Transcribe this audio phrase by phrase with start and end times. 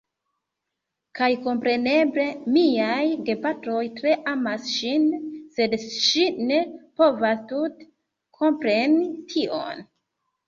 [1.17, 5.05] Kaj kompreneble, miaj gepatroj tre amas ŝin,
[5.57, 6.57] sed ŝi ne
[7.01, 7.87] povas tute
[8.39, 9.85] kompreni tion